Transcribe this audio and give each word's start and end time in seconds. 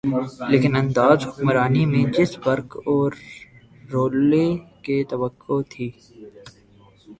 لیکن 0.51 0.71
انداز 0.75 1.17
حکمرانی 1.27 1.83
میں 1.91 2.03
جس 2.15 2.31
برق 2.43 2.69
اورولولے 2.85 4.47
کی 4.83 4.97
توقع 5.11 5.59
تھی۔ 5.69 5.87